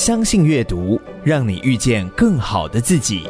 [0.00, 3.28] 相信阅读，让你遇见更好的自己。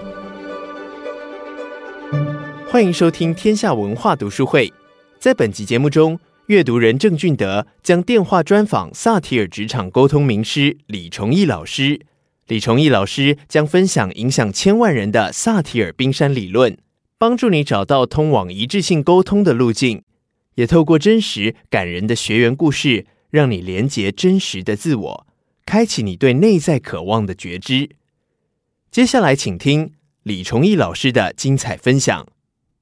[2.68, 4.72] 欢迎收听天下文化读书会。
[5.18, 12.02] 在本集节目中，阅读人郑俊德将电话专访萨提尔职场沟通名师李崇义老师。
[12.46, 16.78] 李崇义老师将分享影响千万人的萨提尔冰山理论，
[17.18, 20.04] 帮助你找到通往一致性沟通的路径，
[20.54, 25.26] 也透过真实感人的学员故事，让你连接真实的自我。
[25.70, 27.90] 开启你对内在渴望的觉知。
[28.90, 29.94] 接下来，请听
[30.24, 32.26] 李崇义老师的精彩分享。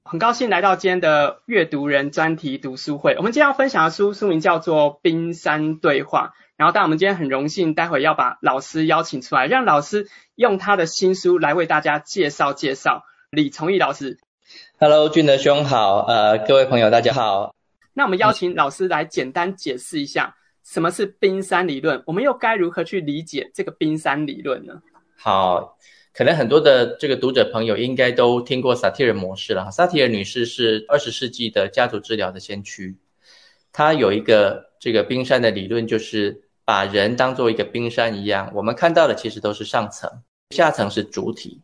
[0.04, 3.14] 很高兴来到今天的阅读人专题读书会。
[3.18, 6.32] 我们今天要分享的书书名叫做《冰山对话》。
[6.56, 13.02] 然后，但我们今天很荣幸，待会要把老师邀请出来，让老师用他的新书来为大家介绍介绍。
[13.30, 14.18] 李崇义老师
[14.78, 17.54] ，Hello，俊德兄好，呃，各位朋友大家好。
[17.92, 20.36] 那我们邀请老师来简单解释一下。
[20.70, 22.02] 什么是冰山理论？
[22.04, 24.82] 我们又该如何去理解这个冰山理论呢？
[25.16, 25.78] 好，
[26.12, 29.70] 可能很多的这个读者朋友应该都听过萨提尔模式了哈。
[29.70, 32.94] 萨提尔女士是二十世纪的家族治疗的先驱，
[33.72, 40.10] 她有一个这个冰山的理论，就是把人当做一个冰山一样，我们看到的其实都是上层，
[40.50, 41.62] 下层是主体。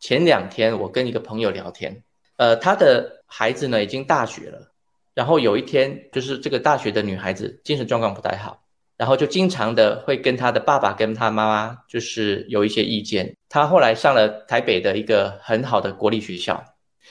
[0.00, 2.02] 前两天我跟一个朋友聊天，
[2.34, 4.69] 呃，他的孩子呢已经大学了。
[5.14, 8.62] 然后有一天，就是这个大学的女孩子精神状况不太好，
[8.96, 13.36] 然后就经常的会跟她的爸爸跟她妈妈就是有一些意见。
[13.48, 16.62] 她后来上了台北的一个很好的国立学校，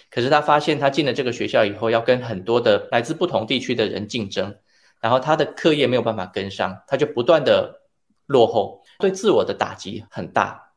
[0.10, 4.56] 可是她发现她进了这个学校以后，要跟很多的来自不同地区的人竞争，
[5.02, 7.82] 然后她的课业没有办法跟上，她就不断的
[8.28, 10.72] 落后，对自我的打击很大。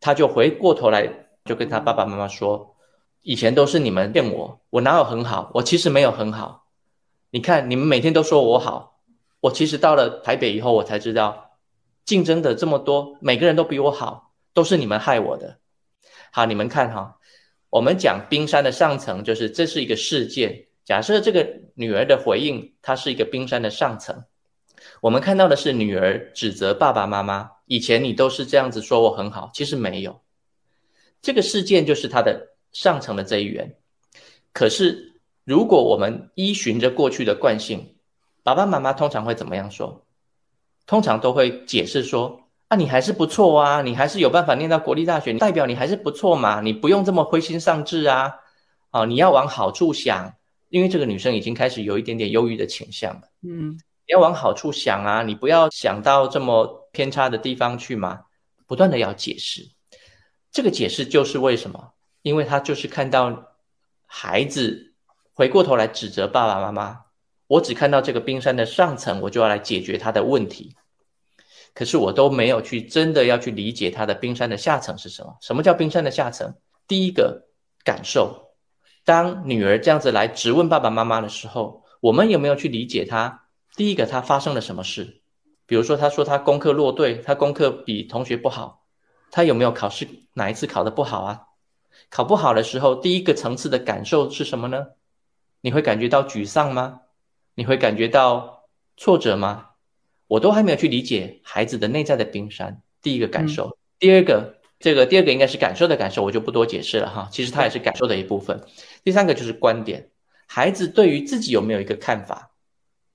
[0.00, 1.10] 她就回过头来
[1.44, 2.76] 就跟她爸爸妈妈说
[3.22, 5.50] ：“以前都是你们骗我，我哪有很好？
[5.54, 6.66] 我其实没有很好。”
[7.30, 9.02] 你看，你们每天都说我好，
[9.40, 11.58] 我其实到了台北以后，我才知道，
[12.06, 15.58] 竞争的这么多，每个人都比我好，都是你们害我的。
[16.32, 17.18] 好，你们看哈，
[17.68, 20.68] 我们讲冰山的上层，就是这是一个事件。
[20.86, 24.24] 假设这个女儿的回应，它是一个冰山的上层，
[25.02, 30.18] 我们看到的是女儿指责爸爸妈妈，以前你都是这样子说我很好，其实没有。
[31.20, 33.76] 这个事件就是它的上层的这一员，
[34.54, 35.04] 可是。
[35.48, 37.94] 如果我们依循着过去的惯性，
[38.42, 40.04] 爸爸妈妈通常会怎么样说？
[40.84, 48.34] 通常都会解释说：“啊，你还是不错啊，你还是有办法念到国立大学，代表你还是不错嘛，你不用这么灰心丧志啊，
[48.90, 50.34] 啊，你要往好处想，
[50.68, 53.22] 因为这个女生已经开始有一点点忧郁的倾向了。
[53.40, 58.20] 嗯，你要往好处想啊，你不要想到这么偏差的地方去嘛，
[58.66, 59.66] 不断的要解释。
[60.52, 61.92] 这个解释就是为什么？
[62.20, 63.54] 因为他就是看到
[64.04, 64.84] 孩子。
[65.38, 67.02] 回过头来指责爸爸妈妈，
[67.46, 70.74] 我只看到这个冰山的上层，我就要来解决他的问题。
[71.74, 75.36] 可是我都没有去真的要去理解他的冰山的下层是什么？
[75.40, 76.56] 什么叫冰山的下层？
[76.88, 77.44] 第一个
[77.84, 78.48] 感受，
[79.04, 83.44] 当女儿这样子来质问爸爸妈妈的时候，我们有没有去理解他？
[83.76, 85.22] 第一个，他发生了什么事？
[85.66, 88.82] 比如说，他说他功课落队，他功课比同学不好，
[89.30, 91.42] 他有没有考试哪一次考得不好啊？
[92.10, 94.84] 考不好的时候，第一个层次的感受是什么呢？
[95.60, 97.00] 你会感觉到沮丧吗？
[97.54, 99.70] 你会感觉到挫折吗？
[100.28, 102.82] 我都还没有去理解孩子的内在的冰山。
[103.02, 107.28] 第一个感受，嗯、第二个，这个第二个应该是感受的感受，我就不多解释了哈。
[107.32, 108.62] 其实它也是感受的一部分。
[109.02, 110.10] 第三个就是观点，
[110.46, 112.52] 孩子对于自己有没有一个看法？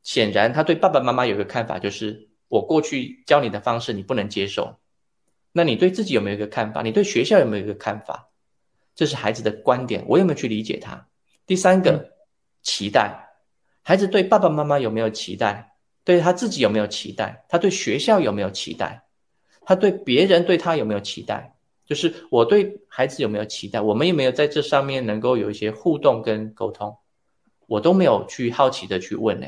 [0.02, 4.78] 显然他对爸爸妈妈有一个看法，就是我过去教你的方式你不能接受。
[5.54, 6.81] 那你对自己有没有一个看法？
[6.81, 8.30] 你对学校有没有一个看法？
[8.96, 11.08] 这是孩子的观点，我有没有去理解他？
[11.46, 11.92] 第三个。
[11.92, 12.10] 嗯
[12.63, 13.29] 期待，
[13.84, 15.75] 孩子对爸爸妈妈有没有期待？
[16.06, 17.46] 对他自己有没有期待？
[17.47, 19.03] 他对学校有没有期待？
[19.66, 21.56] 他对别人对他有没有期待？
[21.85, 23.79] 就是我对孩子有没有期待？
[23.79, 26.97] 我们有没有在这上面能够有一些互动跟沟通？
[27.68, 29.47] 我都没有去好奇的去问呢，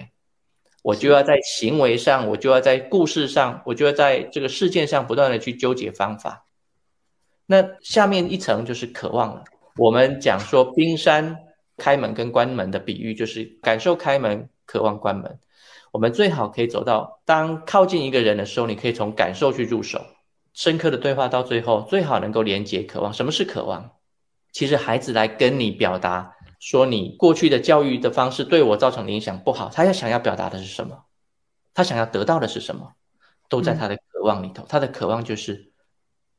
[0.82, 6.46] 我就要在行为上，我就要在故事上，我就要在这个事件上不断的去纠结方法。
[7.46, 9.44] 那下面一层就是渴望了。
[9.78, 11.45] 我们讲说冰山。
[11.78, 15.40] 开门跟关门的比喻，就是感受开门，渴望关门。
[15.92, 20.06] 我们最好可以走到，当靠近一个人的时候，你可以从感受去入手。
[20.54, 23.14] 深刻的对话到最后，最好能够连接渴望。
[23.14, 23.92] 什么是渴望？
[24.52, 31.06] 其实孩子来跟你表达说，你过去的教育的方式对我造成的影响不好，他要想要表达的是什么？
[31.74, 32.94] 他想要得到的是什么？
[33.50, 34.66] 都在他的渴望里头。
[34.68, 35.72] 他的渴望就是，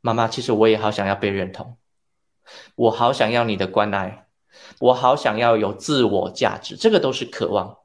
[0.00, 1.76] 妈妈，其实我也好想要被认同，
[2.74, 4.25] 我好想要你的关爱。
[4.78, 7.76] 我好想要有自我价值，这个都是渴望，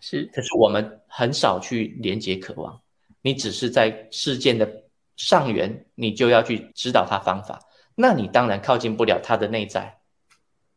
[0.00, 0.30] 是。
[0.32, 2.80] 可是我们很少去连接渴望，
[3.22, 4.84] 你只是在事件的
[5.16, 7.60] 上缘，你就要去指导他方法，
[7.94, 9.98] 那你当然靠近不了他的内在。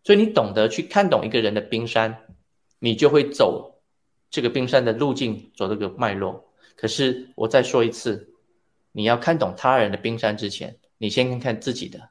[0.03, 2.17] 所以你懂得去看懂一个人的冰山，
[2.79, 3.81] 你就会走
[4.29, 6.53] 这个冰山的路径，走这个脉络。
[6.75, 8.33] 可是我再说一次，
[8.91, 12.08] 你要看懂他人的冰山之前，你先看看自己的。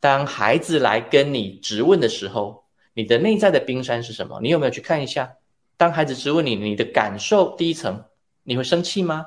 [0.00, 2.64] 当孩子来跟你质问的时候，
[2.94, 4.40] 你的内在的冰山是什么？
[4.42, 5.34] 你有没有去看一下？
[5.76, 8.04] 当孩子质问你，你的感受第一层，
[8.42, 9.26] 你会生气吗？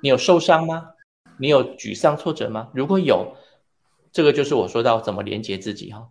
[0.00, 0.90] 你有受伤吗？
[1.38, 2.68] 你有沮丧挫折吗？
[2.72, 3.36] 如果有，
[4.12, 6.08] 这个就是我说到怎么连接自己哈。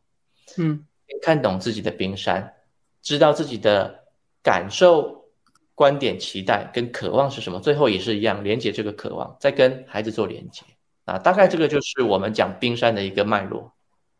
[0.57, 0.86] 嗯，
[1.22, 2.54] 看懂自己的冰山，
[3.01, 4.04] 知道自己的
[4.44, 5.25] 感受、
[5.74, 10.63] 观点、期待跟渴望是什么，最后也是一样连接这个渴望，再跟孩子做连接
[11.06, 11.18] 啊。
[11.18, 13.74] 大概这个就是我们讲冰山的一个脉络。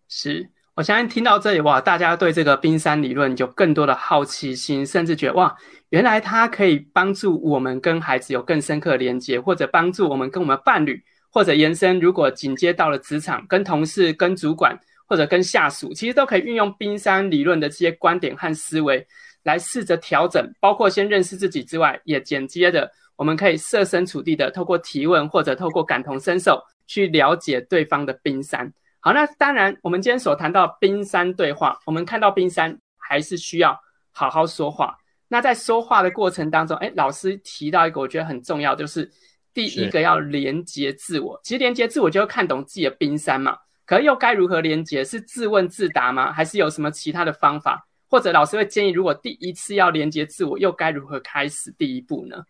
[0.09, 5.56] 是，我相信听到这里哇，大家对这个冰山理论有更多的好奇心，甚至觉得哇，
[5.89, 19.06] 原来它可以帮助我们跟孩子有更深刻的连接，或者帮助我们跟我们伴侣，或者延伸，如果紧接到了职场，跟同事、跟主管或者跟下属，其实都可以运用冰山理论的这些观点和思维
[19.44, 28.71] 来试着调整，包括先认识自己之外，也间接的我们可以设身处地的透过提问或者透过感同身受去了解对方的冰山。
[29.07, 33.80] 好，那当然，我们今天所谈到冰山对话，我们看到冰山还是需要
[34.12, 34.98] 好好说话。
[35.30, 39.09] 那在说话的过程当中，哎，老师提到一个我觉得很重要，就是
[39.54, 41.39] 第一个要连接自我。
[41.42, 43.57] 其实连接自我就会看懂自己的冰山嘛。
[43.86, 45.06] 可是又该如何连接？
[45.06, 46.33] 是自问自答吗？
[46.33, 47.88] 还是有什么其他的方法？
[48.10, 52.44] 或者老师会建议，如果第一次要连接自我，又该如何开始第一步呢？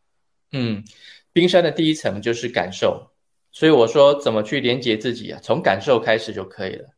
[0.54, 0.84] 嗯，
[1.32, 3.12] 冰山的第一层就是感受。
[3.58, 5.40] 所以我说，怎么去连接自己啊？
[5.42, 6.90] 从感受开始就可以了，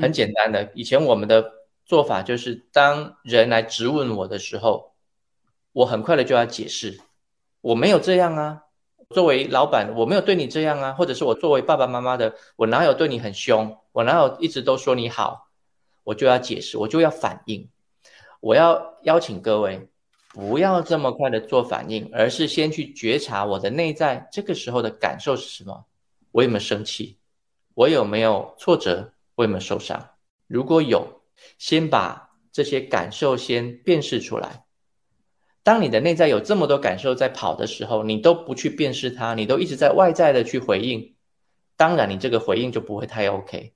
[0.00, 0.68] 很简单的。
[0.74, 1.48] 以前我们的
[1.86, 4.94] 做法就是，当人来质问我的时候，
[5.72, 6.98] 我很快的就要解释，
[7.60, 8.62] 我没有这样啊。
[9.10, 10.92] 作为老板，我没有对你这样啊。
[10.94, 13.78] 或者是我作为爸爸妈妈的，我哪有对你很凶？
[13.92, 15.50] 我哪有一直都说你好？
[16.02, 17.68] 我就要解释，我就要反应。
[18.40, 19.88] 我要邀请各位，
[20.30, 25.84] 不要这么快的做反应，而是先去觉察我的内在，这个时候的感受是什么？
[26.32, 27.18] 我有没有生气？
[27.74, 29.14] 我有没有挫折？
[29.34, 30.10] 我有没有受伤？
[30.46, 31.22] 如果有，
[31.56, 34.66] 先把这些感受先辨识出来。
[35.62, 41.14] 当你的内在有这么多感受在跑的时候，你都不去辨识它，你都一直在外在的去回应，
[41.76, 43.72] 当然你这个回应就不会太 OK。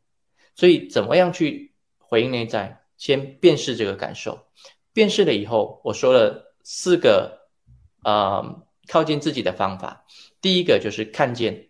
[0.55, 2.83] 所以怎么样去回应内在？
[2.99, 4.47] 先辨识这个感受，
[4.93, 7.49] 辨识了以后，我说了四个，
[8.05, 10.05] 呃，靠近自己的方法。
[10.41, 11.66] 第一个就是看见。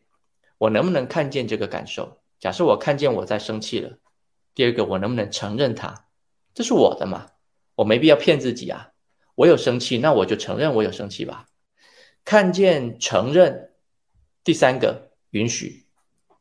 [0.59, 2.19] 我能不能看见这个感受？
[2.39, 3.99] 假设我看见我在生气了。
[4.55, 6.07] 第二个，我能不能承认它？
[6.55, 7.27] 这是我的嘛？
[7.75, 8.91] 我没必要骗自己啊。
[9.35, 11.47] 我有生气，那我就承认我有生气吧。
[12.25, 13.73] 看见、承认。
[14.43, 15.85] 第三个，允许。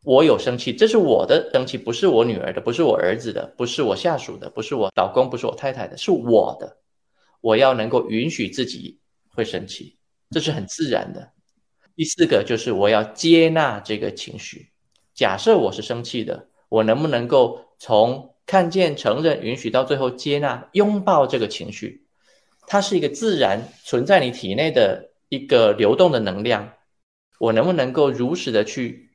[0.04, 6.78] 我有生气，这是我的生气，不是我女儿的，不是我儿子的，不是我下属的，不是我老公，不是我太太的，是我的。
[7.42, 9.98] 我要能够允许自己会生气，
[10.30, 11.34] 这是很自然的。
[11.96, 14.70] 第四个就是我要接纳这个情绪。
[15.14, 22.06] 假设我是生气的，我能不能够从看见、承认、允许到最后接纳、拥抱这个情绪？
[22.68, 26.74] 它是一个自然存在你体内的一个流动的能量。
[27.40, 29.12] 我能不能够如实的去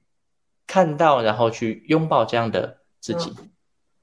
[0.66, 3.30] 看到，然后去拥抱这样的自己？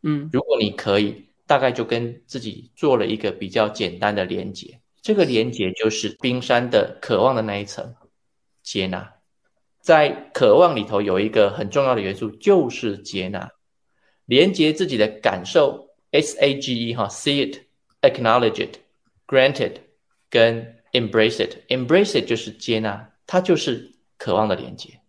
[0.04, 4.80] 嗯，如果你可以，大概就跟自己做了一个比较简单的连接。
[5.02, 7.96] 这个连接就是冰山的渴望的那一层。
[8.70, 9.14] 接纳，
[9.80, 13.50] 在渴望里头有一个很重要的元素，就是接纳，
[14.26, 18.80] 连接自己的感受，S A G E 哈，see it，acknowledge it,
[19.26, 19.76] granted，
[20.30, 25.00] 跟 embrace it，embrace it 就是接纳，它就是渴望的连接。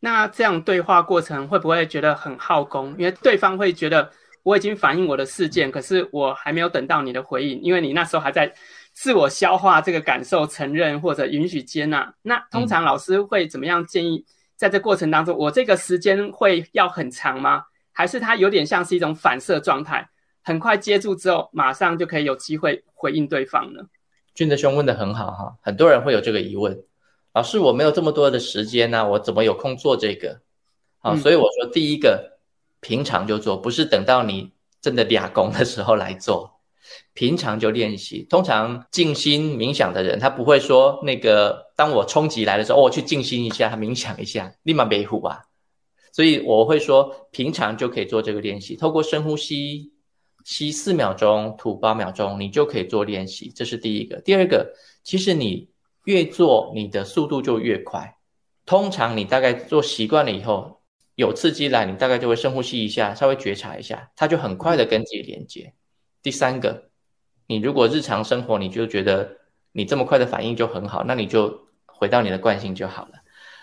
[0.00, 2.92] 那这样对话过程会不会觉得很耗功？
[2.98, 4.10] 因为对方会觉得
[4.42, 8.54] 我已经反映我的事件，可是我还没有等到你的回应，因为你那时候还在。
[8.92, 12.14] 自我消化这个感受，承认或者允许接纳。
[12.22, 14.24] 那通常老师会怎么样建议？
[14.56, 17.64] 在这过程当中，我这个时间会要很长吗？
[17.90, 20.08] 还是它有点像是一种反射状态，
[20.42, 23.80] 很快接住之后，马上就可以有机会回应对方呢？
[24.34, 26.78] 俊德兄问的很好哈，很多人会有这个疑问：
[27.34, 30.40] 老师，我没有这么多的时间呢，我怎么有空做这个？
[30.98, 32.38] 好，所以我说第一个，
[32.80, 36.51] 平常就做，不是等到你真的俩工的时候来做。
[37.14, 45.42] 平常就练习，通常静心冥想的人，他不会说那个，当我冲击来的时候，哦，我去静心一下，冥想一下，立马没虎啊。
[46.12, 49.92] 所以我会说，平常就可以做这个练习，透过深呼吸，
[50.44, 53.50] 吸四秒钟，吐八秒钟，你就可以做练习。
[53.54, 54.20] 这是第一个。
[54.20, 55.70] 第二个，其实你
[56.04, 58.16] 越做，你的速度就越快。
[58.66, 60.82] 通常你大概做习惯了以后，
[61.14, 65.72] 有刺激来，你大概就会深呼吸一下，稍微觉察一下，它就很快的跟自己连接。
[66.22, 66.90] 第三个，
[67.46, 69.38] 你如果日常生活你就觉得
[69.72, 73.14] 你这么快的反应就很好，那你就回到你的惯性就好了。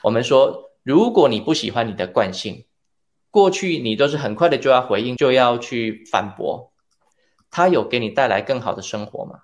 [0.04, 2.66] 我们说，如果你不喜欢你的惯性，
[3.32, 6.74] 过去你都是很快的就要回应，就要去反驳，
[7.50, 9.42] 它有给你带来更好的生活吗？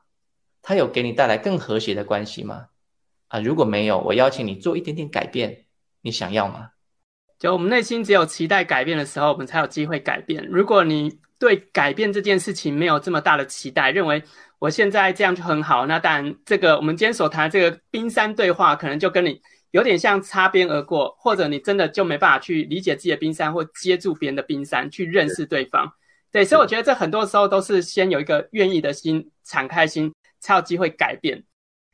[0.61, 2.67] 它有给你带来更和谐的关系吗？
[3.27, 5.65] 啊，如果没有，我邀请你做一点点改变，
[6.01, 6.71] 你想要吗？
[7.37, 10.45] 就我们内心只有期待改变的时候，我们才有机会改变。
[10.47, 14.23] 如果你对改变这件事情没有这么大的期待，认为
[14.57, 25.93] 我现在这样就很好，那当然，这个我们今天所谈的这个冰山对话，可能就跟你有点像擦边而过，或者你真的就没办法去理解自己的冰山，或接住别人的冰山去认识对方。
[26.31, 31.43] 对，所以我觉得这很多时候都是先有一个愿意的心，敞开心，才有机会改变。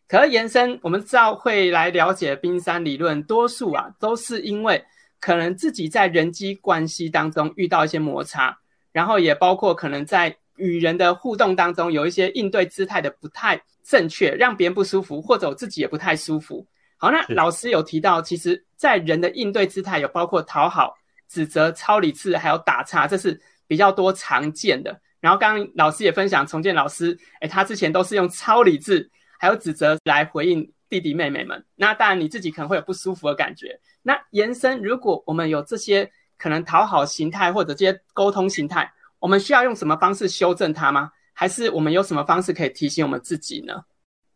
[0.08, 4.82] 可是延伸，我们知道会来了解冰山理论，多数啊都是因为
[5.20, 8.58] 可能自己在人际关系当中遇到一些摩擦，
[8.92, 16.66] 然后也包括可能在与人的互动当中有一些应对姿态的不太正确，让别人不舒服，或者我自己也不太舒服。
[16.98, 20.94] 好，那老师有提到，其实在人的应对姿态有包括讨好、
[21.28, 25.02] 指责、超理智，还有打岔，这是比较多常见的。
[25.20, 29.10] 然后刚刚老师也分享，重建老师，诶，他之前都是用超理智。
[29.40, 33.80] 还有指责来回应弟弟妹妹们，那当然你自己可能会有不舒服的感觉。
[34.04, 41.12] 那延伸，如果我们有这些可能讨好形态或者这些沟通形态，我们需要用什么方式修正它吗？
[41.34, 43.74] 还是我们有什么方式可以提醒我们自己呢？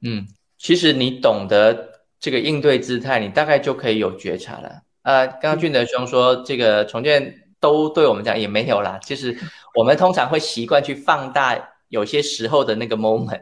[0.02, 0.28] 嗯，
[0.60, 4.82] 其实你懂得这个应对姿态，你大概就可以有觉察了。
[5.02, 9.00] 呃，刚刚俊德兄说这个重建都对我们讲也没有啦。
[9.02, 9.36] 其实
[9.74, 13.42] 我们通常会习惯去放大有些时候的那个 moment。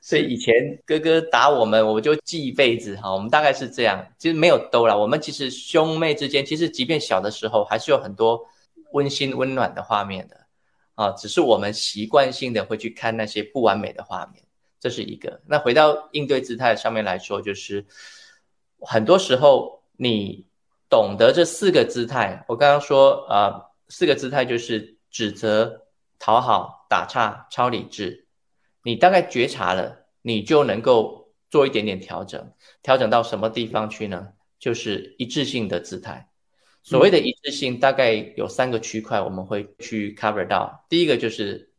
[0.00, 0.54] 所以以前
[0.86, 3.12] 哥哥打我们，我就记一辈子哈。
[3.12, 4.98] 我们大概是这样，其实没有兜了。
[4.98, 8.40] 我们其实兄妹之间，其实即便小的时候，还是有很多
[8.92, 10.36] 温馨温暖的画面的
[10.94, 11.10] 啊。
[11.12, 14.42] 只是我们习惯性的会去看那些不完美的画面，
[14.80, 15.40] 这是一个。
[15.46, 17.84] 那回到应对姿态上面来说，就是
[18.80, 20.46] 很多时候你
[20.88, 22.44] 懂得这四个姿态。
[22.48, 25.82] 我刚刚说啊，四个姿态就是指责、
[26.18, 28.27] 讨好、打岔、超理智。
[28.88, 34.28] 你大概觉察了，你就能够做一点点调整，调整到什么地方去呢？
[34.58, 36.30] 就是一致性的姿态。
[36.82, 40.86] 所谓的一致性，大概有三个区块，我们会去 cover 到。
[40.88, 41.70] 第一个就是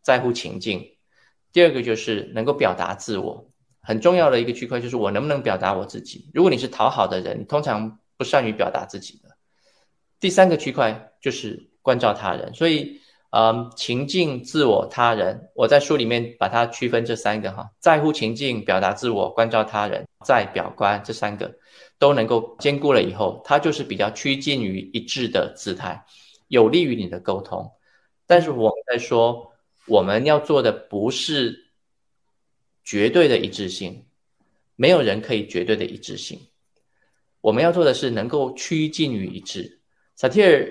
[0.00, 0.96] 在乎情境，
[1.52, 3.50] 第二个就是能够表达自我。
[3.82, 6.30] 很重要的一个区块就是我能不能表达我自己。
[6.32, 9.36] 如果你是讨好的人，通常不善于表达自己的。
[10.18, 13.02] 第三个区块就是关照他人，所以。
[13.30, 21.54] 嗯，情境、自我、他人，我在书里面把它区分这三个哈，在乎情境、表达自我、关照他人，在表观这三个
[21.98, 26.02] 都能够兼顾了以后，它就是比较趋近于一致的姿态，
[26.46, 27.70] 有利于你的沟通。
[28.26, 29.52] 但是我们在说，
[29.86, 31.66] 我们要做的不是
[32.82, 34.06] 绝对的一致性，
[34.74, 36.40] 没有人可以绝对的一致性，
[37.42, 39.82] 我们要做的是能够趋近于一致。
[40.16, 40.66] 萨提尔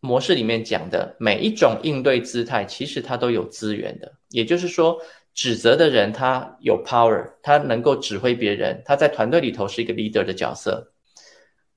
[0.00, 4.12] 模式里面讲的每一种应对姿态，其实它都有资源的。
[4.30, 5.00] 也就是说，
[5.34, 10.92] 指责的人他有 power，他能够指挥别人，他在团队里头是一个 leader 的角色。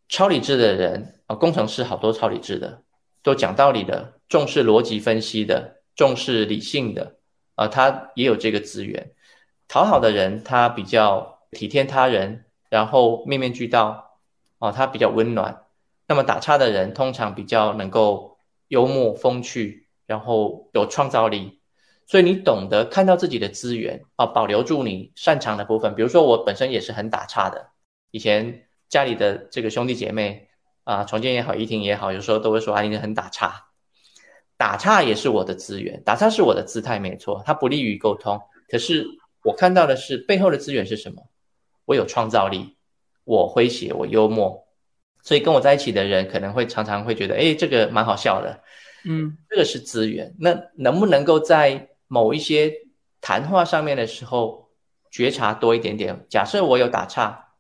[0.08, 2.82] 超理智的人啊，工程师好多超理智的，
[3.22, 7.18] 都讲道理的，重视逻辑分析的，重视理性的
[7.56, 9.12] 啊，他也有这个资源。
[9.68, 14.18] 讨好的人，他比较体贴他人，然后面面俱到
[14.58, 15.64] 啊，他比较温暖。
[16.10, 21.60] 那么打岔的人通常比较能够幽默风趣，然后有创造力，
[22.08, 25.94] 所以你懂得看到自己的资源啊，保留住你擅长的部分。
[25.94, 27.70] 比如说我本身也是很打岔的，
[28.10, 30.48] 以前家里的这个兄弟姐妹
[30.84, 33.68] 啊，重建也好，怡婷也好，有时候都会说啊，你很打岔，
[34.58, 38.42] 打岔也是我的资源，打岔是我的姿态，没错，它不利于沟通。
[38.68, 39.06] 可是
[39.44, 41.30] 我看到的是背后的资源是什么？
[41.86, 42.78] 我有创造力，
[43.26, 44.66] 我诙谐，我幽默。
[45.22, 48.64] 所以跟我在一起的人可能会常常会觉得，哎，这个蛮好笑的，
[49.06, 50.36] 嗯，这个是资源。
[50.40, 52.74] 那能不能够在某一些
[53.22, 54.70] 谈话上面的时候
[55.12, 56.26] 觉察多一点点？
[56.30, 57.54] 假设我有打岔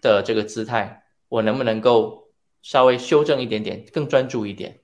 [0.00, 2.28] 的这个姿态，我能不能够
[2.62, 4.80] 稍微修正一点点，更专注一点？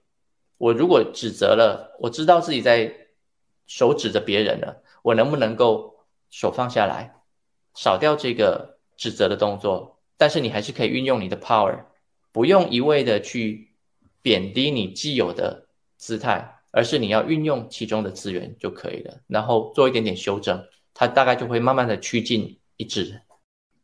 [0.56, 2.94] 我如果指责了，我知道自己在
[3.66, 7.14] 手指着别人了，我能不能够手放下来，
[7.74, 10.00] 少掉这个指责的动作？
[10.16, 11.84] 但是你还是可以运用你的 power。
[12.34, 13.70] 不用一味的去
[14.20, 20.60] 贬低你既有的姿态，而是你要运用其中的资源就可以了，然后做一点点修正，
[20.92, 23.20] 它大概就会慢慢的趋近一致。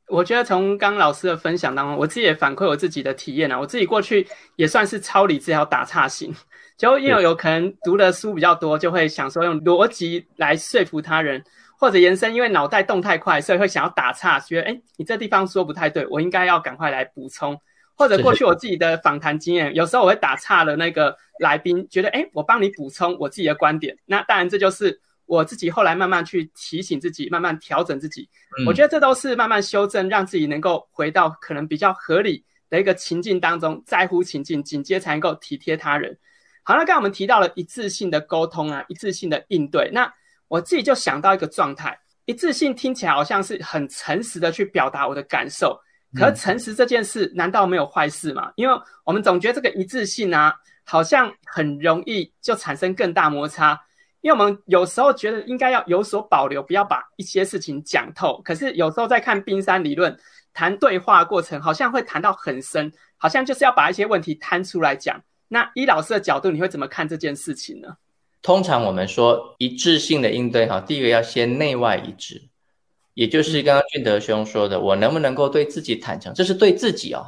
[0.09, 3.61] 我觉得从刚老师的分享当中，我自己也反馈我自己的体验啊。
[3.61, 4.27] 我自己过去
[4.57, 6.35] 也算是超理智，还有打岔型，
[6.77, 11.45] 就因为有可能读的书比较多，就会想说用逻辑来说服他人，
[11.79, 17.57] 或者延伸，因为脑袋动太快，所以会想要打岔，觉得哎，你这地方说不太对，我应该要赶快来补充。
[18.01, 23.97] 或者过去我自己的访谈经验，有时候我会打岔了那个来宾，觉得哎，我帮你补充我自己的观点。
[24.07, 25.01] 那当然这就是。
[25.27, 28.29] 我自己后来慢慢去提醒自己，慢慢调整自己。
[28.59, 36.19] 嗯，我觉得这都是慢慢修正，让自己能够回到可能比较合理的一个情境当中，在乎情境，紧接才能够体贴他人。
[36.65, 39.89] 好，那刚刚我们提到了一致性的沟通啊，一致性的应对。
[39.93, 40.13] 那
[40.49, 45.81] 我自己就想到一个状态，一致性听起来好像是很诚实的去表达我的感受。
[46.15, 48.53] 可是诚实这件事难道没有坏事吗？
[48.57, 48.75] 因为
[49.05, 53.81] 我们总觉得这个一致性啊，好像很容易就产生更大摩擦。
[54.23, 58.39] 因为我们有时候觉得应该要有所保留，不要把一些事情讲透。
[58.45, 60.15] 可是有时候在看冰山理论
[60.53, 65.19] 谈对话过程，好像会谈到很深，好像就是要把一些问题摊出来讲。
[65.49, 67.97] 那依老师的角度，你会怎么看这件事情呢？
[68.43, 72.50] 通常我们说一致性的应对，哈，第一个要先内外一致，
[73.21, 76.33] 也就是刚刚俊德兄说的，我能不能够对自己坦诚？
[76.33, 77.27] 这是对自己哦，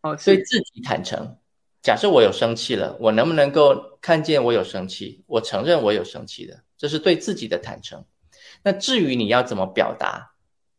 [0.00, 1.36] 哦，对自己坦诚。
[1.82, 5.22] 假设我有生气了，我能不能够看见我有生气？
[5.28, 8.04] 我承认我有生气的，这是对自己的坦诚。
[8.64, 10.32] 那至于你要怎么表达，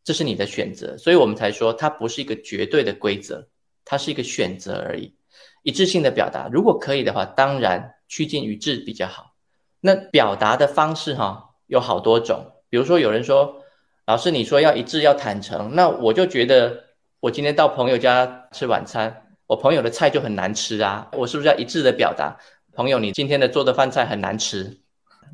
[0.04, 0.98] 这是你的选择。
[0.98, 3.48] 所以我们才说它不是一个绝对的规则，
[3.86, 5.16] 它是一个选择而已。
[5.64, 9.32] 一致性的表达，如果可以的话，当然趋近于一致比较好。
[9.80, 12.52] 那表达的方式哈，有好多种。
[12.68, 13.62] 比如说有人说，
[14.06, 16.84] 老师你说要一致要坦诚，那我就觉得
[17.20, 19.24] 我今天到朋友家吃晚餐。
[19.48, 22.36] 我朋友的菜就很难吃啊，我是不是要一致的表达？
[22.74, 24.80] 朋友，你今天的做的饭菜很难吃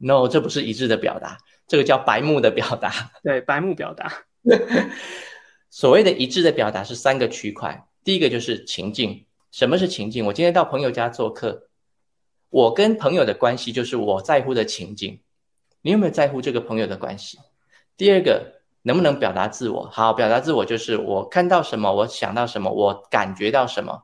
[0.02, 1.38] ？No，这不是一致的表达，
[1.68, 3.12] 这个叫白目的表达。
[3.24, 4.12] 对，白目表达。
[5.70, 9.26] 所谓的一致的表达是三个区块，第一个就是情境。
[9.52, 10.26] 什么是情境？
[10.26, 11.68] 我今天到朋友家做客，
[12.50, 15.22] 我跟朋友的关系就是我在乎的情境。
[15.82, 17.38] 你有没有在乎这个朋友的关系？
[17.98, 18.61] 第二个。
[18.84, 19.90] 能不能表达自我？
[19.92, 24.04] 好，表达自我就是我看到什么，我想到什么，我感觉到什么，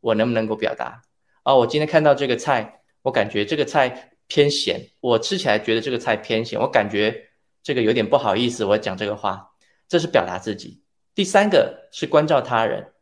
[0.00, 1.02] 我能不能够表达？
[1.44, 7.30] 哦，我今天看到这个菜，我感觉这个菜偏咸，我吃起来觉得这个菜偏咸，我感觉
[7.62, 9.50] 这个有点不好意思，我讲这个话，
[9.88, 10.82] 这是表达自己。
[11.14, 12.92] 第三个是关照他人，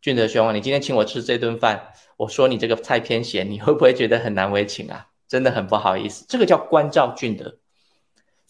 [0.00, 5.08] 俊德兄，你今天请我吃这顿饭，我说你这个菜偏咸，你会不会觉得很难为情啊？
[5.28, 7.58] 真的很不好意思，这个叫关照俊德。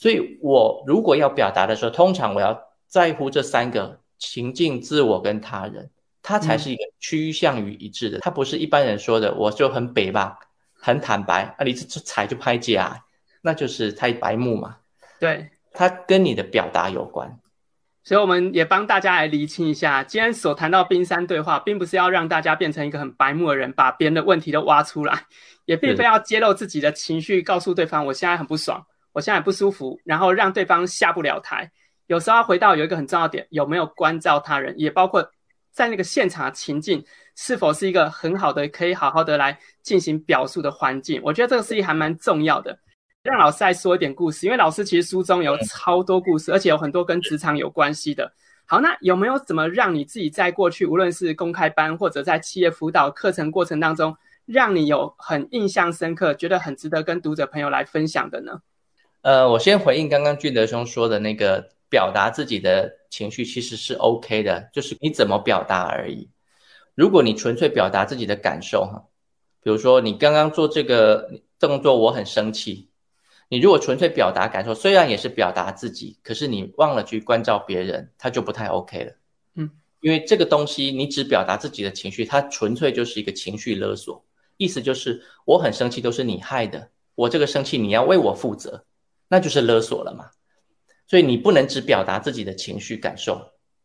[0.02, 5.88] 所以，我如果要表达的时候，通常我要在乎这三个情境、自我跟他人，
[6.20, 8.18] 它才是一个趋向于一致的。
[8.18, 10.36] 它不是一般人说的，我就很北吧，
[10.74, 13.04] 很坦白啊，你这这踩就拍假，
[13.42, 14.78] 那就是太白目嘛。
[15.20, 17.38] 对，它跟你的表达有关。
[18.02, 25.26] 所以，我们也帮大家来厘清一下，今天所谈到冰山对话，并不是要让大家变成一个很白目的人，把别人的问题都挖出来，
[25.64, 28.84] 也并非要揭露自己的情绪，告诉对方我现在很不爽。
[29.12, 31.70] 我现在不舒服，然后让对方下不了台。
[32.06, 35.30] 有时候要回到有一个很重要点，有没有关照他人，也包括
[35.70, 37.04] 在那个现场情境
[37.36, 41.20] 是否是一个很好的可以好好的来进行表述的环境。
[41.24, 42.78] 我觉得这个事情还蛮重要的。
[43.22, 48.32] 让老师再说一点故事，因为老师其实书中有超多故事，而且有很多跟职场有关系的。
[48.66, 58.60] 好，那有没有怎么让你自己在过去无论是公开班或者在企业辅导课程过程当中，让你有很印象深刻，觉得很值得跟读者朋友来分享的呢？
[59.22, 66.28] 呃，我先回应刚刚俊德兄说的那个表达自己的情绪其实是 OK 的，就是你怎么表达而已。
[66.96, 69.04] 如果你纯粹表达自己的感受哈，
[69.62, 72.88] 比如说你刚刚做这个动作我很生气，
[73.48, 79.12] 你如果纯粹表达感受，虽然也是表达自己，可是你忘了去关照别人，他就不太 OK 了。
[79.54, 84.24] 嗯，因为这个东西你只表达自己的情绪，它纯粹就是一个情绪勒索，
[84.56, 88.84] 意思就是我很生气都是你害的，我这个生气你要为我负责。
[89.32, 90.28] 那就是勒索了嘛，
[91.06, 93.40] 所以你不能只表达自己的情绪感受，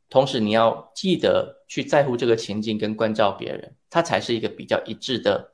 [0.09, 5.53] 同时你要记得去在乎这个情境跟关照别人，它才是一个比较一致的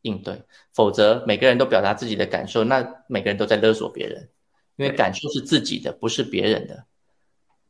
[0.00, 0.40] 应对。
[0.72, 4.30] 否则每个人都表达自己的感受，那每个人都在勒索别人，
[4.76, 6.86] 因为感受是自己的，不是别人的，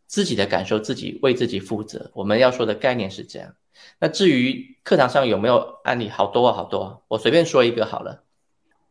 [0.07, 2.09] 自己的感受自己为自己负责。
[2.15, 3.53] 我们要说的概念是这样。
[3.99, 8.23] 那至于课堂上有没有案例，好多啊，好多啊，我随便说一个好了。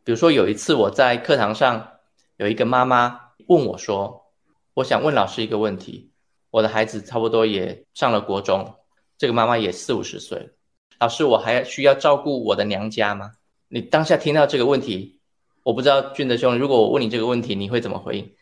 [0.04, 1.92] 比如说有一次我在课堂上。
[2.36, 4.32] 有一个妈妈问我说
[4.74, 6.10] ：“我想问老师一个问题，
[6.50, 8.74] 我的孩子差不多也上了国中，
[9.16, 10.46] 这个妈妈也四五十岁了，
[10.98, 13.32] 老师，我还需要照顾我的娘家吗？”
[13.68, 15.20] 你当下听到这个问题，
[15.62, 18.34] 我不知道俊德兄，如果我问你这个问题，你会怎么回应？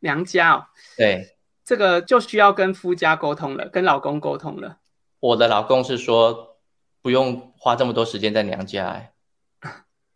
[0.00, 4.78] 娘家哦，对，这个就需要跟夫家沟通了，跟老公沟通了。
[5.18, 6.56] 我的老公是说
[7.02, 9.12] 不用花这么多时间在娘家，哎，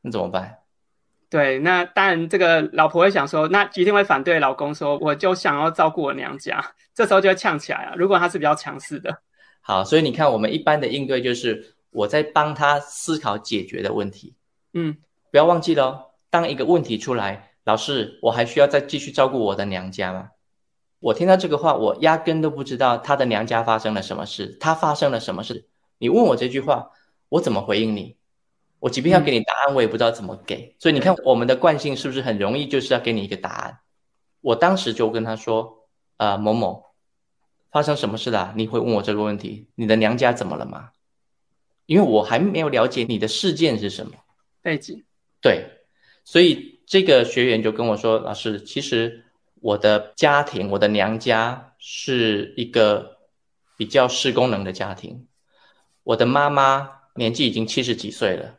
[0.00, 0.63] 那怎么办？
[1.30, 7.96] 对，那当然这个老婆会想说，那一定会反对老公说，我就想要照顾我娘家， 这时候就会呛起来了。
[7.96, 9.18] 如果他是比较强势的，
[9.60, 14.34] 好，所以你看我们一般的应对就是我在帮他思考解决的问题。
[14.74, 14.96] 嗯，
[15.30, 20.28] 不要忘记了哦，当一个问题出来，老师，我还需要再继续照顾我的娘家吗？
[21.00, 25.66] 我听到这个话，我压根都不知道他的娘家发生了什么事，他发生了什么事。
[25.98, 26.90] 你问我这句话，
[27.28, 28.16] 我怎么回应你？
[28.84, 30.76] 我即便要给你答案，我也不知道怎么给。
[30.78, 33.78] 所以你看，我们的惯性是不是很容易就是要给你一个答案？
[34.42, 35.86] 我当时就跟他说
[36.18, 36.84] ：“呃，某某，
[37.72, 38.52] 发生什么事了？
[38.54, 39.68] 你会问我这个问题？
[39.74, 40.90] 你的娘家怎么了吗？
[41.86, 44.12] 因为我还没有了解你的事件是什么
[44.60, 45.02] 背景。
[45.40, 45.64] 对，
[46.22, 49.22] 所以这个学员就跟我说：“老师，其实。”
[49.64, 53.16] 我的家庭，我的娘家是一个
[53.78, 55.26] 比较失功能的家庭。
[56.02, 58.58] 我的妈妈年纪已经七十几岁了，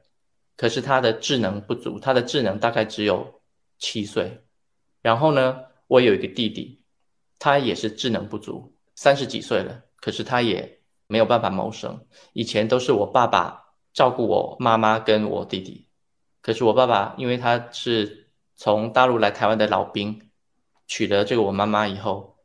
[0.55, 3.41] 可是他的智能不足，他的智能大概只有
[3.77, 4.43] 七岁。
[5.01, 6.83] 然后呢，我有一个弟弟，
[7.39, 12.05] 他也是智能不足，三十几岁了，可是他也没有办法谋生。
[12.33, 15.87] 以前都是我爸爸照顾我妈妈跟我弟弟，
[16.41, 20.21] 可是我爸爸因为他是从大陆来台湾的老兵。
[20.87, 22.37] 娶了这个我妈妈以后，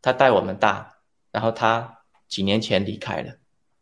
[0.00, 0.96] 他带我们大，
[1.30, 3.34] 然后他几年前离开了，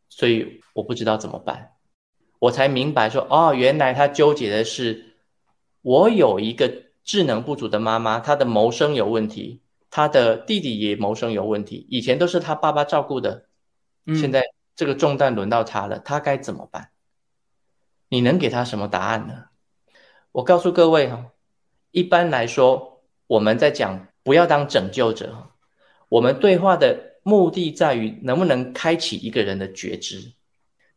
[0.08, 1.73] 所以我不知道怎么办，
[2.44, 5.14] 我才明白说，哦，原来他纠结的是，
[5.80, 6.70] 我有一个
[7.02, 13.46] 智能不足的妈妈，她的谋生有问题，她的弟弟也谋生有问题，以前都是他爸爸照顾的，
[14.20, 14.42] 现在
[14.76, 16.90] 这个重担轮到他了，他该怎么办？
[18.08, 19.44] 你能给他什么答案呢？
[20.32, 21.32] 我告诉各位哈，
[21.92, 22.92] 一般来说。
[23.26, 25.48] 我们在讲不要当拯救者，
[26.10, 30.34] 我们对话的目的在于能不能开启一个人的觉知。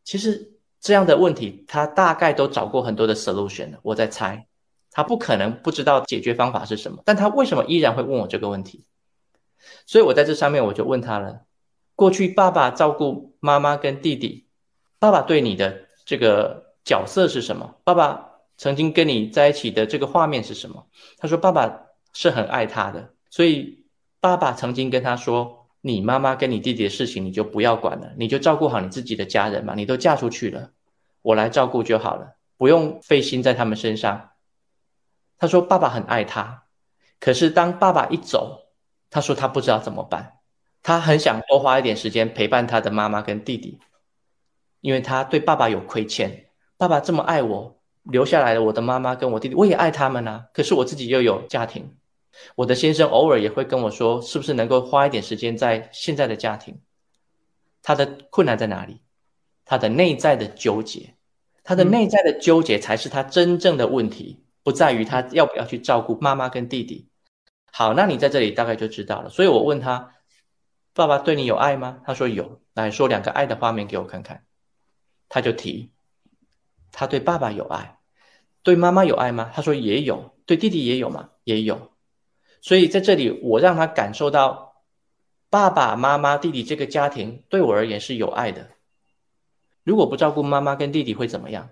[0.04, 3.80] 其实这样的问题，他大概都找过很多的 solution 了。
[3.82, 4.48] 我在猜，
[4.92, 8.86] 他不可能不知道解决方法是什么，但他为什么依然会问我这个问题？
[9.86, 11.42] 所以我在这上面我就问他了：
[11.96, 14.48] 过去爸爸照顾妈妈跟弟弟，
[15.00, 17.76] 爸爸对你的这个角色是什么？
[17.84, 20.88] 爸爸曾经跟你在一起的这个画面是什么？
[21.18, 21.84] 他说：爸爸。
[22.14, 23.86] 是很爱他的，所以
[24.20, 29.74] 爸爸曾经跟他说：“你妈妈跟你弟弟的事情，你就不要管了，你就照顾好你自己的家人嘛。
[29.76, 30.72] 你都嫁出去了，
[31.22, 34.32] 我来照顾就好了，不用费心在他们身上。”
[35.40, 36.64] 他说：“爸爸很爱他，
[37.20, 38.70] 可是当爸爸一走，
[39.12, 40.40] 他说他不知道怎么办，
[40.82, 43.80] 他很想多花一点时间陪伴他的妈妈跟弟弟，
[44.82, 51.96] 因为他对爸爸有亏欠，爸爸这么爱我，留下来了我的妈妈跟我弟弟，我也爱他们啊，可是我自己又有家庭。”
[52.56, 56.80] 我的先生偶尔也会跟我说，是不是能够花一点时间在现在的家庭？
[57.82, 59.02] 他的困难在哪里？
[59.66, 61.16] 他的内在的纠结，
[61.64, 67.08] 他的内在的纠结才是他真正的问题，不在于他要不要去照顾妈妈跟弟弟。
[67.72, 69.30] 好，那你在这里大概就知道了。
[69.30, 70.16] 所以我问他，
[70.94, 72.02] 爸爸对你有爱吗？
[72.06, 72.62] 他说有。
[72.74, 74.46] 来说两个爱的画面给我看看。
[75.30, 75.92] 他就提，
[76.92, 77.98] 他对爸爸有爱，
[78.62, 79.52] 对妈妈有爱吗？
[79.54, 80.36] 他说也有。
[80.46, 81.30] 对弟弟也有吗？
[81.44, 81.92] 也有。
[82.62, 84.82] 所以在这里，我让他感受到
[85.50, 88.70] 爸爸妈妈、弟弟这个家庭对我而言是有爱的。
[89.84, 91.70] 如果不照顾妈妈跟弟弟会怎么样？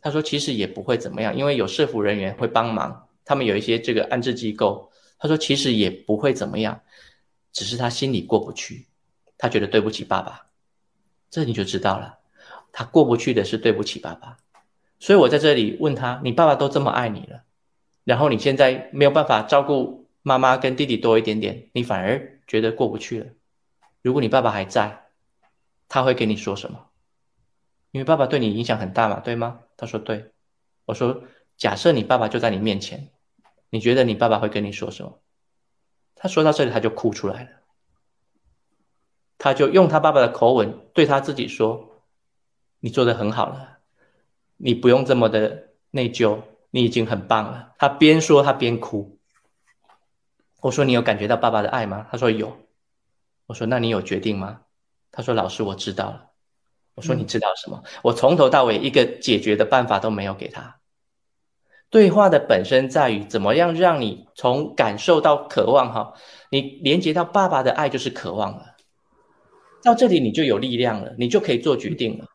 [0.00, 4.90] 他说其实也不会怎么样，因为有社福人员会帮忙，他们有一些这个安置机构。
[5.18, 6.80] 他说其实也不会怎么样，
[7.52, 8.86] 只是他心里过不去，
[9.36, 10.46] 他觉得对不起爸爸。
[11.30, 12.18] 这你就知道了，
[12.72, 14.38] 他过不去的是对不起爸爸。
[14.98, 17.42] 所以我在这里问他：你爸爸都这么爱你了？
[18.10, 23.26] 然后你现在没有办法照顾妈妈跟弟弟多一点点，你反而觉得过不去了。
[24.02, 25.04] 如果你爸爸还在，
[25.88, 26.88] 他会跟你说什么？
[27.92, 29.60] 因为爸爸对你影响很大嘛，对吗？
[29.76, 30.32] 他说对。
[30.86, 31.22] 我说，
[31.56, 33.10] 假设你爸爸就在你面前，
[33.68, 35.20] 你觉得你爸爸会跟你说什么？
[36.16, 37.50] 他说到这里他就哭出来了，
[39.38, 42.02] 他就用他爸爸的口吻对他自己说
[42.82, 43.78] ：“你做得很好了，
[44.56, 47.74] 你不用这么的内疚。”你已经很棒了。
[47.78, 49.18] 他边说他边哭。
[50.60, 52.56] 我说：“你有感觉到爸爸的爱吗？”他说：“有。”
[53.46, 54.60] 我说：“那你有决定吗？”
[55.10, 56.26] 他说：“老师，我知道了。”
[56.94, 60.78] 我说：“你知道什么？”我从头到尾一个解决的办法都没有给他。
[61.88, 66.14] 对话的本身在于怎么样让你从感受到渴望哈，
[66.50, 68.76] 你连接到爸爸的爱就是渴望了。
[69.82, 72.26] 到这里你就有力量了，你就可以做决定了。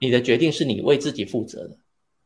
[0.00, 1.76] 你的决定是你为自己负责的，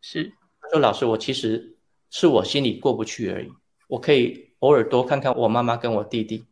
[0.00, 0.32] 是。
[0.74, 1.76] 说老师，我其实
[2.10, 3.48] 是我心里过不去而已。
[3.86, 6.46] 我可以偶尔多看看我妈妈跟我弟弟，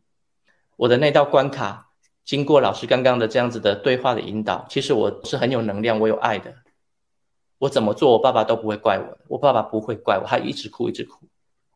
[0.77, 1.89] 我的那道关卡，
[2.23, 6.53] 经过老师刚刚的这样子的对话的引导，其实我是很有能量，我有爱的。
[7.57, 11.25] 我怎么做，我爸爸都不会怪我，我爸爸不会怪我，他一直哭，一直哭。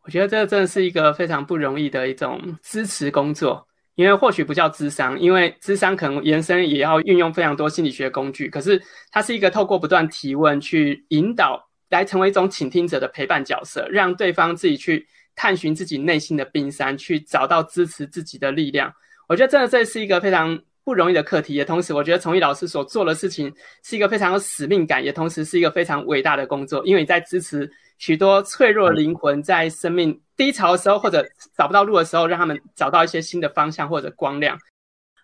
[0.03, 8.81] 我觉得这真的是一个非常不容易的一种支持工作，因为或许不叫咨商，因为咨商可能延伸也要运用非常多心理学工具，可是
[9.11, 18.93] 它是一个透过不断提问去引导，来成为一种倾听者的陪伴角色，让对方自己去探寻自己内心的冰山，去找到支持自己的力量。
[19.27, 31.25] 我觉得真的这是一个非常不容易的课题，也同时我觉得崇义老师所做的事情是一个非常有使命感，也同时是一个非常伟大的工作，因为你在支持许多脆弱灵魂在生命低潮的时候或者
[31.57, 34.57] 找不到路的时候，让他们找到一些新的方向或者光亮。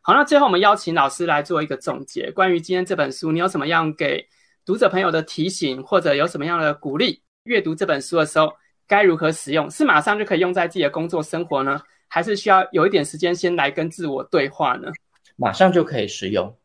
[0.02, 4.28] 好，那最后我们邀请老师来做一个总结，关于今天这本书，你有什么样给
[4.66, 7.22] 读者朋友的提醒，或者有什么样的鼓励？
[7.44, 8.54] 阅读这本书的时候
[8.88, 9.70] 该如何使用？
[9.70, 11.82] 是马上就可以用在自己的工作生活呢？
[12.08, 14.90] 还是需要有一点时间先来跟自我对话呢？
[15.36, 16.56] 马上就可以使用。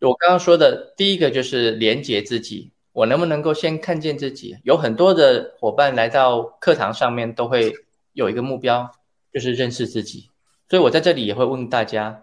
[0.00, 4.56] 我刚刚说的第一个就是连接自己，我能不能够先看见自己？
[4.62, 7.74] 有很多的伙伴来到课堂上面都会
[8.12, 8.88] 有一个目标，
[9.32, 10.30] 就是认识自己。
[10.68, 12.22] 所以我在这里也会问大家：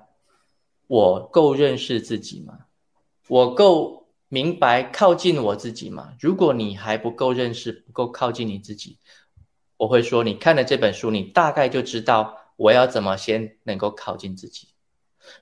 [0.88, 2.60] 我够认识自己吗？
[3.28, 6.14] 我够明白靠近我自己吗？
[6.20, 8.98] 如果你还不够认识，不够靠近你自己，
[9.78, 14.70] 我会说，你看了这本书，你大概就知道我要怎么先能够靠近自己。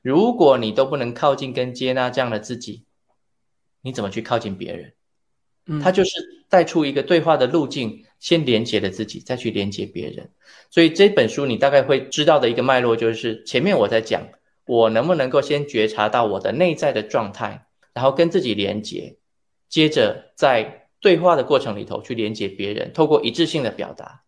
[0.01, 2.85] 如果你都不能靠近跟接纳这样的自己，
[3.81, 4.93] 你怎么去靠近别人？
[5.65, 6.11] 嗯，他就是
[6.49, 10.29] 带出一个对话的路径，先连接了自己，再去连接别人。
[10.69, 14.27] 所以这本书你大概会知道的一个脉络就是，前面我在讲，
[14.65, 19.17] 我能不能够先觉察到我的内在的状态，然后跟自己连接，
[19.69, 24.23] 接着在对话的过程里头去连接别人，透过一致性的表达，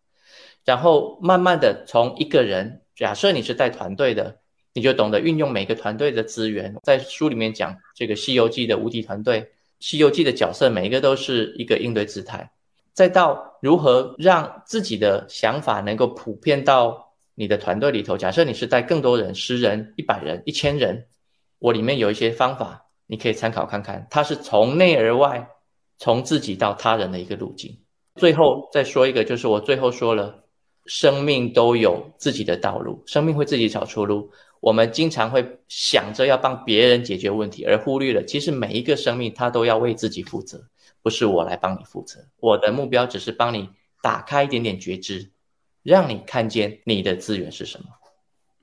[0.64, 4.38] 然后慢慢的从一个人，假设你是带团队的。
[4.76, 9.40] 你就懂得运用每个团队的资源，在书里面讲这个《西游记》的无敌团队，
[9.80, 12.50] 《西游记》的角色每一个都是一个应对姿态，
[12.92, 18.18] 再到如何让自己的想法能够普遍到你的团队里头。
[18.18, 21.06] 假设你是带更多人，十人、一百人、一千人，
[21.58, 24.06] 我里面有一些方法，你可以参考看看。
[24.10, 25.48] 它是从内而外，
[25.98, 27.78] 从自己到他人的一个路径。
[28.16, 30.44] 最后再说一个，就是我最后说了，
[30.86, 34.30] 生命都有自己的道路，生命会自己找出路。
[34.60, 40.58] 我们经常会想着要帮别人解决问题，而忽略了其实每一个生命他都要为自己负责，
[41.02, 42.18] 不是我来帮你负责。
[42.40, 43.68] 我的目标只是帮你
[44.02, 45.30] 打开一点点觉知，
[45.82, 47.86] 让你看见你的资源是什么。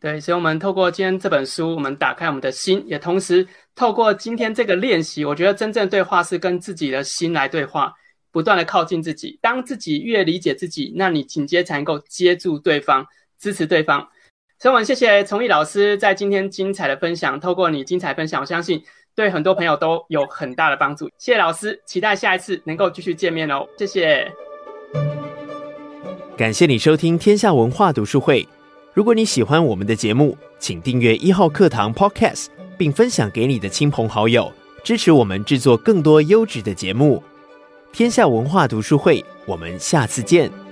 [0.03, 7.93] 对，所以，我们透过今天这本书，我们打开我们的心，也同时透过今天这个练习，我觉得真正对话是跟自己的心来对话，
[8.29, 9.39] 不断的靠近自己。
[9.41, 13.05] 当自己越理解自己，那你紧接才能够接住对方，
[13.39, 14.05] 支持对方。
[14.59, 17.39] 所以我们谢谢崇义老师在今天精彩的分享。
[17.39, 18.83] 透过你精彩分享，我相信
[19.15, 21.09] 对很多朋友都有很大的帮助。
[21.17, 23.65] 谢谢老师，期待下一次能够继续见面哦。
[23.77, 24.29] 谢谢。
[26.35, 28.45] 感谢你收听天下文化读书会。
[28.93, 32.45] 如果你喜欢我们的节目，请订阅一号课堂 Podcast，
[32.77, 34.53] 并分享给你的亲朋好友，
[34.83, 37.23] 支持我们制作更多优质的节目。
[37.91, 40.62] 天下文化读书会，我们下次见。